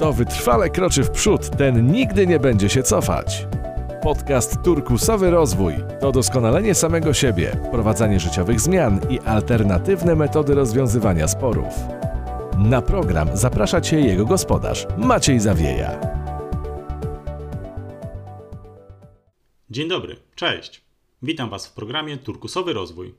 Kto 0.00 0.12
wytrwale 0.12 0.70
kroczy 0.70 1.04
w 1.04 1.10
przód, 1.10 1.50
ten 1.56 1.92
nigdy 1.92 2.26
nie 2.26 2.38
będzie 2.38 2.68
się 2.68 2.82
cofać. 2.82 3.46
Podcast 4.02 4.62
Turkusowy 4.64 5.30
Rozwój 5.30 5.74
to 6.00 6.12
doskonalenie 6.12 6.74
samego 6.74 7.14
siebie, 7.14 7.56
wprowadzanie 7.68 8.20
życiowych 8.20 8.60
zmian 8.60 9.00
i 9.10 9.18
alternatywne 9.18 10.16
metody 10.16 10.54
rozwiązywania 10.54 11.28
sporów. 11.28 11.74
Na 12.58 12.82
program 12.82 13.36
zaprasza 13.36 13.80
Cię 13.80 14.00
jego 14.00 14.26
gospodarz, 14.26 14.86
Maciej 14.98 15.40
Zawieja. 15.40 16.00
Dzień 19.70 19.88
dobry, 19.88 20.16
cześć. 20.34 20.84
Witam 21.22 21.50
Was 21.50 21.66
w 21.66 21.72
programie 21.72 22.16
Turkusowy 22.16 22.72
Rozwój. 22.72 23.14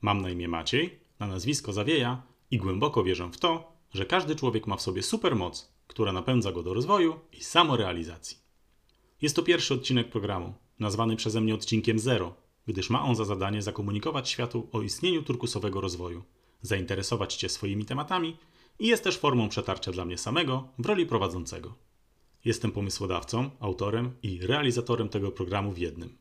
Mam 0.00 0.22
na 0.22 0.30
imię 0.30 0.48
Maciej, 0.48 0.98
na 1.20 1.26
nazwisko 1.26 1.72
Zawieja 1.72 2.22
i 2.50 2.58
głęboko 2.58 3.02
wierzę 3.02 3.28
w 3.32 3.38
to, 3.38 3.72
że 3.94 4.06
każdy 4.06 4.36
człowiek 4.36 4.66
ma 4.66 4.76
w 4.76 4.82
sobie 4.82 5.02
supermoc, 5.02 5.79
która 6.00 6.12
napędza 6.12 6.52
go 6.52 6.62
do 6.62 6.74
rozwoju 6.74 7.20
i 7.32 7.44
samorealizacji. 7.44 8.38
Jest 9.22 9.36
to 9.36 9.42
pierwszy 9.42 9.74
odcinek 9.74 10.10
programu, 10.10 10.54
nazwany 10.78 11.16
przeze 11.16 11.40
mnie 11.40 11.54
odcinkiem 11.54 11.98
Zero, 11.98 12.34
gdyż 12.66 12.90
ma 12.90 13.02
on 13.02 13.16
za 13.16 13.24
zadanie 13.24 13.62
zakomunikować 13.62 14.28
światu 14.28 14.68
o 14.72 14.82
istnieniu 14.82 15.22
turkusowego 15.22 15.80
rozwoju, 15.80 16.22
zainteresować 16.62 17.34
Cię 17.34 17.48
swoimi 17.48 17.84
tematami 17.84 18.36
i 18.78 18.86
jest 18.86 19.04
też 19.04 19.18
formą 19.18 19.48
przetarcia 19.48 19.92
dla 19.92 20.04
mnie 20.04 20.18
samego 20.18 20.68
w 20.78 20.86
roli 20.86 21.06
prowadzącego. 21.06 21.74
Jestem 22.44 22.72
pomysłodawcą, 22.72 23.50
autorem 23.60 24.12
i 24.22 24.46
realizatorem 24.46 25.08
tego 25.08 25.30
programu 25.30 25.72
w 25.72 25.78
jednym. 25.78 26.18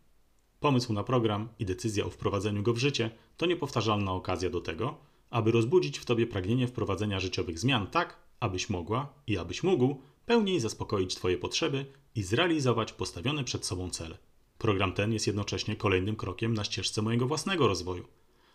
Pomysł 0.59 0.93
na 0.93 1.03
program 1.03 1.49
i 1.59 1.65
decyzja 1.65 2.05
o 2.05 2.09
wprowadzeniu 2.09 2.63
go 2.63 2.73
w 2.73 2.77
życie 2.77 3.11
to 3.37 3.45
niepowtarzalna 3.45 4.11
okazja 4.11 4.49
do 4.49 4.61
tego, 4.61 4.97
aby 5.29 5.51
rozbudzić 5.51 5.99
w 5.99 6.05
Tobie 6.05 6.27
pragnienie 6.27 6.67
wprowadzenia 6.67 7.19
życiowych 7.19 7.59
zmian 7.59 7.87
tak, 7.87 8.28
abyś 8.39 8.69
mogła 8.69 9.13
i 9.27 9.37
abyś 9.37 9.63
mógł 9.63 10.01
pełniej 10.25 10.59
zaspokoić 10.59 11.15
Twoje 11.15 11.37
potrzeby 11.37 11.85
i 12.15 12.23
zrealizować 12.23 12.93
postawione 12.93 13.43
przed 13.43 13.65
sobą 13.65 13.89
cele. 13.89 14.17
Program 14.57 14.93
ten 14.93 15.13
jest 15.13 15.27
jednocześnie 15.27 15.75
kolejnym 15.75 16.15
krokiem 16.15 16.53
na 16.53 16.63
ścieżce 16.63 17.01
mojego 17.01 17.27
własnego 17.27 17.67
rozwoju. 17.67 18.07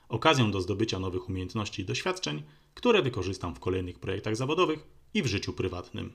Okazją 0.09 0.51
do 0.51 0.61
zdobycia 0.61 0.99
nowych 0.99 1.29
umiejętności 1.29 1.83
i 1.83 1.85
doświadczeń, 1.85 2.43
które 2.75 3.03
wykorzystam 3.03 3.55
w 3.55 3.61
kolejnych 3.61 3.99
projektach 3.99 4.37
zawodowych 4.37 4.87
i 5.15 5.23
w 5.23 5.27
życiu 5.27 5.53
prywatnym. 5.53 6.13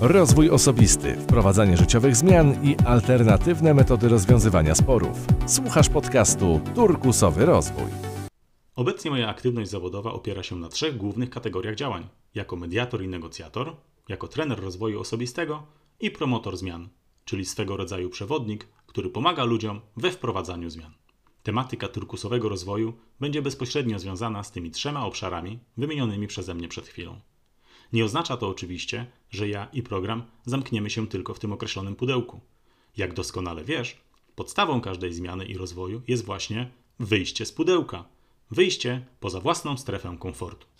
Rozwój 0.00 0.50
osobisty, 0.50 1.16
wprowadzanie 1.16 1.76
życiowych 1.76 2.16
zmian 2.16 2.64
i 2.64 2.76
alternatywne 2.86 3.74
metody 3.74 4.08
rozwiązywania 4.08 4.74
sporów. 4.74 5.18
Słuchasz 5.46 5.88
podcastu 5.88 6.60
Turkusowy 6.74 7.46
Rozwój. 7.46 7.90
Obecnie 8.76 9.10
moja 9.10 9.28
aktywność 9.28 9.70
zawodowa 9.70 10.12
opiera 10.12 10.42
się 10.42 10.56
na 10.56 10.68
trzech 10.68 10.96
głównych 10.96 11.30
kategoriach 11.30 11.74
działań: 11.74 12.06
jako 12.34 12.56
mediator 12.56 13.02
i 13.02 13.08
negocjator, 13.08 13.76
jako 14.08 14.28
trener 14.28 14.60
rozwoju 14.60 15.00
osobistego 15.00 15.66
i 16.00 16.10
promotor 16.10 16.56
zmian, 16.56 16.88
czyli 17.24 17.44
swego 17.44 17.76
rodzaju 17.76 18.10
przewodnik, 18.10 18.66
który 18.86 19.10
pomaga 19.10 19.44
ludziom 19.44 19.80
we 19.96 20.10
wprowadzaniu 20.10 20.70
zmian. 20.70 20.92
Tematyka 21.42 21.88
turkusowego 21.88 22.48
rozwoju 22.48 22.92
będzie 23.20 23.42
bezpośrednio 23.42 23.98
związana 23.98 24.42
z 24.42 24.52
tymi 24.52 24.70
trzema 24.70 25.06
obszarami 25.06 25.58
wymienionymi 25.76 26.26
przeze 26.26 26.54
mnie 26.54 26.68
przed 26.68 26.88
chwilą. 26.88 27.20
Nie 27.92 28.04
oznacza 28.04 28.36
to 28.36 28.48
oczywiście, 28.48 29.06
że 29.30 29.48
ja 29.48 29.68
i 29.72 29.82
program 29.82 30.22
zamkniemy 30.46 30.90
się 30.90 31.06
tylko 31.06 31.34
w 31.34 31.38
tym 31.38 31.52
określonym 31.52 31.96
pudełku. 31.96 32.40
Jak 32.96 33.14
doskonale 33.14 33.64
wiesz, 33.64 34.00
podstawą 34.34 34.80
każdej 34.80 35.12
zmiany 35.12 35.44
i 35.44 35.56
rozwoju 35.56 36.02
jest 36.08 36.24
właśnie 36.24 36.70
wyjście 37.00 37.46
z 37.46 37.52
pudełka, 37.52 38.04
wyjście 38.50 39.06
poza 39.20 39.40
własną 39.40 39.76
strefę 39.76 40.16
komfortu. 40.20 40.73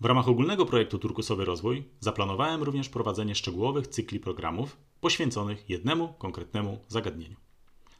W 0.00 0.04
ramach 0.04 0.28
ogólnego 0.28 0.66
projektu 0.66 0.98
Turkusowy 0.98 1.44
Rozwój 1.44 1.84
zaplanowałem 2.00 2.62
również 2.62 2.88
prowadzenie 2.88 3.34
szczegółowych 3.34 3.86
cykli 3.86 4.20
programów 4.20 4.76
poświęconych 5.00 5.70
jednemu 5.70 6.14
konkretnemu 6.18 6.78
zagadnieniu. 6.88 7.36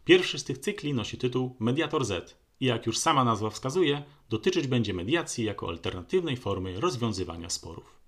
Pierwszy 0.05 0.39
z 0.39 0.45
tych 0.45 0.59
cykli 0.59 0.95
nosi 0.95 1.19
tytuł 1.19 1.57
Mediator 1.59 2.05
Z 2.05 2.39
i 2.61 2.67
jak 2.67 2.87
już 2.87 2.99
sama 2.99 3.25
nazwa 3.25 3.51
wskazuje, 3.51 4.03
dotyczyć 4.29 4.67
będzie 4.67 4.95
mediacji 4.95 5.45
jako 5.45 5.69
alternatywnej 5.69 6.37
formy 6.37 6.81
rozwiązywania 6.81 7.51
sporów. 7.51 7.99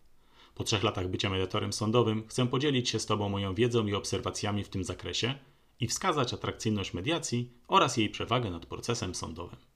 Po 0.55 0.65
trzech 0.65 0.83
latach 0.83 1.09
bycia 1.09 1.31
mediatorem 1.31 1.73
sądowym 1.73 2.29
chcę 2.29 2.47
podzielić 2.47 2.89
się 2.89 2.99
z 2.99 3.07
Tobą 3.07 3.29
moją 3.29 3.55
wiedzą 3.55 3.87
i 3.87 3.95
obserwacjami 3.95 4.65
w 4.65 4.69
tym 4.69 4.85
zakresie 4.85 5.35
i 5.81 5.87
wskazać 5.87 6.35
atrakcyjność 6.35 6.95
mediacji 6.95 7.53
oraz 7.69 7.97
jej 7.97 8.11
przewagę 8.11 8.51
nad 8.51 8.67
procesem 8.67 9.15
sądowym. 9.15 9.70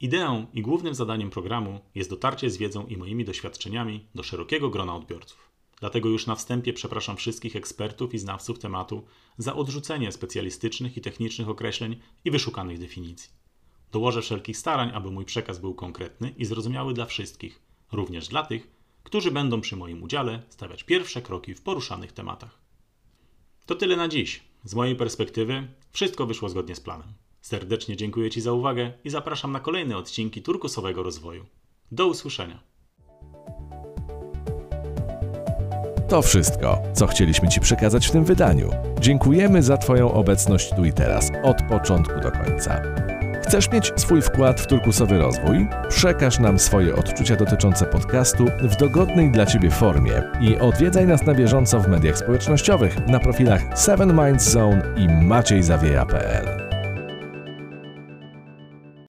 Ideą 0.00 0.46
i 0.52 0.62
głównym 0.62 0.94
zadaniem 0.94 1.30
programu 1.30 1.80
jest 1.94 2.10
dotarcie 2.10 2.50
z 2.50 2.56
wiedzą 2.56 2.86
i 2.86 2.96
moimi 2.96 3.24
doświadczeniami 3.24 4.06
do 4.14 4.22
szerokiego 4.22 4.70
grona 4.70 4.96
odbiorców. 4.96 5.50
Dlatego 5.80 6.08
już 6.08 6.26
na 6.26 6.34
wstępie 6.34 6.72
przepraszam 6.72 7.16
wszystkich 7.16 7.56
ekspertów 7.56 8.14
i 8.14 8.18
znawców 8.18 8.58
tematu 8.58 9.04
za 9.38 9.54
odrzucenie 9.54 10.12
specjalistycznych 10.12 10.96
i 10.96 11.00
technicznych 11.00 11.48
określeń 11.48 12.00
i 12.24 12.30
wyszukanych 12.30 12.78
definicji. 12.78 13.30
Dołożę 13.92 14.22
wszelkich 14.22 14.58
starań, 14.58 14.90
aby 14.94 15.10
mój 15.10 15.24
przekaz 15.24 15.58
był 15.58 15.74
konkretny 15.74 16.34
i 16.36 16.44
zrozumiały 16.44 16.94
dla 16.94 17.06
wszystkich, 17.06 17.62
również 17.92 18.28
dla 18.28 18.42
tych, 18.42 18.68
którzy 19.02 19.30
będą 19.30 19.60
przy 19.60 19.76
moim 19.76 20.02
udziale 20.02 20.42
stawiać 20.48 20.84
pierwsze 20.84 21.22
kroki 21.22 21.54
w 21.54 21.62
poruszanych 21.62 22.12
tematach. 22.12 22.58
To 23.66 23.74
tyle 23.74 23.96
na 23.96 24.08
dziś. 24.08 24.42
Z 24.64 24.74
mojej 24.74 24.96
perspektywy 24.96 25.68
wszystko 25.92 26.26
wyszło 26.26 26.48
zgodnie 26.48 26.74
z 26.74 26.80
planem. 26.80 27.23
Serdecznie 27.44 27.96
dziękuję 27.96 28.30
Ci 28.30 28.40
za 28.40 28.52
uwagę 28.52 28.92
i 29.04 29.10
zapraszam 29.10 29.52
na 29.52 29.60
kolejne 29.60 29.96
odcinki 29.96 30.42
turkusowego 30.42 31.02
rozwoju. 31.02 31.44
Do 31.92 32.06
usłyszenia. 32.06 32.60
To 36.08 36.22
wszystko, 36.22 36.82
co 36.94 37.06
chcieliśmy 37.06 37.48
Ci 37.48 37.60
przekazać 37.60 38.06
w 38.06 38.10
tym 38.10 38.24
wydaniu. 38.24 38.70
Dziękujemy 39.00 39.62
za 39.62 39.76
Twoją 39.76 40.12
obecność 40.12 40.70
tu 40.76 40.84
i 40.84 40.92
teraz, 40.92 41.30
od 41.42 41.56
początku 41.68 42.20
do 42.20 42.32
końca. 42.32 42.82
Chcesz 43.42 43.70
mieć 43.70 43.92
swój 43.96 44.22
wkład 44.22 44.60
w 44.60 44.66
turkusowy 44.66 45.18
rozwój? 45.18 45.66
Przekaż 45.88 46.38
nam 46.38 46.58
swoje 46.58 46.96
odczucia 46.96 47.36
dotyczące 47.36 47.86
podcastu 47.86 48.44
w 48.62 48.76
dogodnej 48.76 49.30
dla 49.30 49.46
Ciebie 49.46 49.70
formie 49.70 50.22
i 50.40 50.56
odwiedzaj 50.58 51.06
nas 51.06 51.26
na 51.26 51.34
bieżąco 51.34 51.80
w 51.80 51.88
mediach 51.88 52.18
społecznościowych 52.18 53.06
na 53.06 53.20
profilach 53.20 53.62
7 53.86 54.24
Minds 54.24 54.50
Zone 54.50 54.94
i 54.96 55.24
maciejzawieja.pl. 55.24 56.53